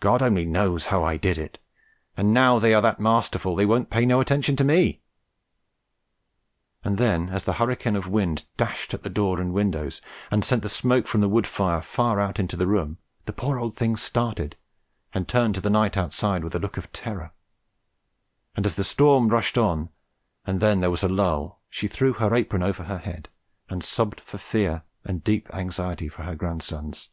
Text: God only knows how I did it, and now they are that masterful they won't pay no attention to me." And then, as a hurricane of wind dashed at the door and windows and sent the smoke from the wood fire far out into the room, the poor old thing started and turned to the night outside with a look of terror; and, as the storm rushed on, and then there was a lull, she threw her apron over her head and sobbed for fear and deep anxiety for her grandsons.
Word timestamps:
God 0.00 0.22
only 0.22 0.46
knows 0.46 0.86
how 0.86 1.04
I 1.04 1.18
did 1.18 1.36
it, 1.36 1.58
and 2.16 2.32
now 2.32 2.58
they 2.58 2.72
are 2.72 2.80
that 2.80 2.98
masterful 2.98 3.54
they 3.54 3.66
won't 3.66 3.90
pay 3.90 4.06
no 4.06 4.18
attention 4.18 4.56
to 4.56 4.64
me." 4.64 5.02
And 6.82 6.96
then, 6.96 7.28
as 7.28 7.46
a 7.46 7.52
hurricane 7.52 7.94
of 7.94 8.08
wind 8.08 8.46
dashed 8.56 8.94
at 8.94 9.02
the 9.02 9.10
door 9.10 9.38
and 9.38 9.52
windows 9.52 10.00
and 10.30 10.42
sent 10.42 10.62
the 10.62 10.70
smoke 10.70 11.06
from 11.06 11.20
the 11.20 11.28
wood 11.28 11.46
fire 11.46 11.82
far 11.82 12.18
out 12.18 12.38
into 12.40 12.56
the 12.56 12.66
room, 12.66 12.96
the 13.26 13.32
poor 13.34 13.58
old 13.58 13.74
thing 13.76 13.94
started 13.96 14.56
and 15.12 15.28
turned 15.28 15.54
to 15.56 15.60
the 15.60 15.68
night 15.68 15.98
outside 15.98 16.42
with 16.42 16.54
a 16.54 16.58
look 16.58 16.78
of 16.78 16.90
terror; 16.90 17.32
and, 18.56 18.64
as 18.64 18.74
the 18.74 18.82
storm 18.84 19.28
rushed 19.28 19.58
on, 19.58 19.90
and 20.46 20.60
then 20.60 20.80
there 20.80 20.90
was 20.90 21.02
a 21.02 21.08
lull, 21.10 21.60
she 21.68 21.86
threw 21.88 22.14
her 22.14 22.34
apron 22.34 22.62
over 22.62 22.84
her 22.84 22.96
head 23.00 23.28
and 23.68 23.84
sobbed 23.84 24.22
for 24.22 24.38
fear 24.38 24.82
and 25.04 25.22
deep 25.22 25.46
anxiety 25.54 26.08
for 26.08 26.22
her 26.22 26.34
grandsons. 26.34 27.10